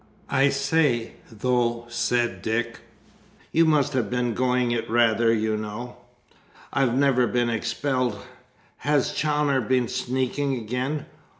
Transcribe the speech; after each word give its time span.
"I 0.31 0.49
say, 0.49 1.11
though," 1.31 1.85
said 1.87 2.41
Dick, 2.41 2.79
"you 3.51 3.65
must 3.65 3.93
have 3.93 4.09
been 4.09 4.33
going 4.33 4.71
it 4.71 4.89
rather, 4.89 5.31
you 5.31 5.55
know. 5.55 5.95
I've 6.73 6.95
never 6.95 7.27
been 7.27 7.51
expelled. 7.51 8.19
Has 8.77 9.11
Chawner 9.13 9.61
been 9.61 9.87
sneaking 9.87 10.57
again? 10.57 11.05